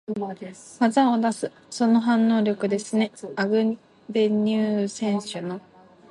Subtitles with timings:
[0.79, 3.77] 技を出す、その反応力ですね、アグ
[4.09, 5.61] ベニュー選手の。